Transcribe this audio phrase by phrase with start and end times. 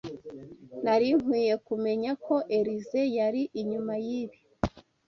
[0.83, 4.37] Nari nkwiye kumenya ko Elyse yari inyuma yibi.